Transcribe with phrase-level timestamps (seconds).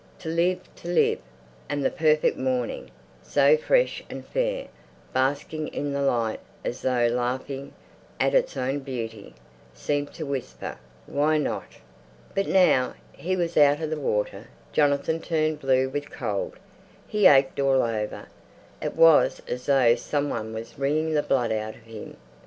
[0.17, 1.19] To live—to live!
[1.69, 2.89] And the perfect morning,
[3.21, 4.67] so fresh and fair,
[5.13, 7.71] basking in the light, as though laughing
[8.19, 9.35] at its own beauty,
[9.75, 11.73] seemed to whisper, "Why not?"
[12.33, 16.53] But now he was out of the water Jonathan turned blue with cold.
[17.07, 18.25] He ached all over;
[18.81, 22.17] it was as though some one was wringing the blood out of him.